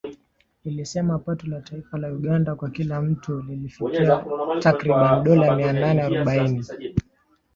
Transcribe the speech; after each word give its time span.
ilisema 0.63 1.19
pato 1.19 1.47
la 1.47 1.61
taifa 1.61 1.97
la 1.97 2.07
Uganda 2.07 2.55
kwa 2.55 2.69
kila 2.69 3.01
mtu 3.01 3.41
lilifikia 3.41 4.25
takriban 4.59 5.23
dola 5.23 5.55
mia 5.55 5.73
nane 5.73 6.01
arobaini 6.01 6.65